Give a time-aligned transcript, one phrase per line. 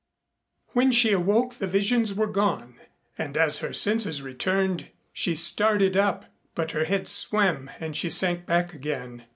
[0.69, 2.79] When she awoke the visions were gone,
[3.19, 8.47] and as her senses returned she started up, but her head swam and she sank
[8.47, 9.25] back again.